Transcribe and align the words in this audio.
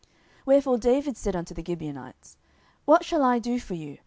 10:021:003 0.01 0.09
Wherefore 0.47 0.77
David 0.79 1.15
said 1.15 1.35
unto 1.35 1.53
the 1.53 1.63
Gibeonites, 1.63 2.35
What 2.85 3.05
shall 3.05 3.21
I 3.21 3.37
do 3.37 3.59
for 3.59 3.75
you? 3.75 3.99